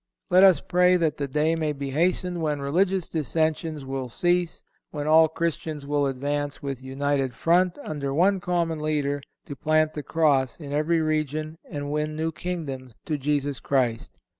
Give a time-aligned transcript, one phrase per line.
[0.29, 4.63] (173) Let us pray that the day may be hastened when religious dissensions will cease;
[4.89, 10.01] when all Christians will advance with united front, under one common leader, to plant the
[10.01, 14.17] cross in every region and win new kingdoms to Jesus Christ.